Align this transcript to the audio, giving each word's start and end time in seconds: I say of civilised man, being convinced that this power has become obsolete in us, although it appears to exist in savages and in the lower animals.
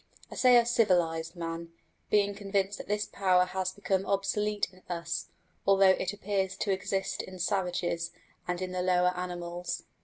I 0.31 0.35
say 0.35 0.57
of 0.57 0.67
civilised 0.67 1.35
man, 1.35 1.73
being 2.09 2.33
convinced 2.33 2.79
that 2.79 2.87
this 2.87 3.05
power 3.05 3.45
has 3.45 3.71
become 3.71 4.07
obsolete 4.07 4.67
in 4.73 4.81
us, 4.89 5.27
although 5.67 5.91
it 5.91 6.11
appears 6.11 6.57
to 6.57 6.71
exist 6.71 7.21
in 7.21 7.37
savages 7.37 8.11
and 8.47 8.63
in 8.63 8.71
the 8.71 8.81
lower 8.81 9.15
animals. 9.15 9.83